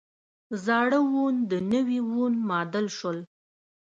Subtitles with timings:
[0.65, 3.17] زاړه وون د نوي وون معادل شول.